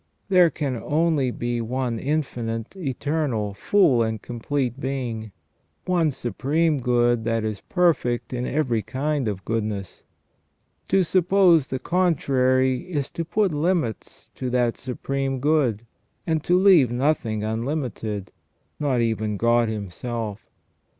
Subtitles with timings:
[0.29, 5.31] There can only be one infinite, eternal, full and complete Being,
[5.85, 10.03] one Supreme Good that is perfect in every kind of goodness.
[10.89, 15.85] To suppose the contrary is to put limits to that Supreme Good,
[16.25, 18.31] and to leave nothing unlimited,
[18.79, 20.49] not even God Himself.